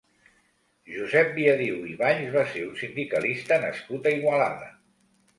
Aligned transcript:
Josep 0.93 1.27
Viadiu 1.33 1.75
i 1.89 1.91
Valls 1.99 2.31
va 2.35 2.45
ser 2.53 2.63
un 2.67 2.71
sindicalista 2.79 3.59
nascut 3.65 4.09
a 4.09 4.15
Igualada. 4.15 4.71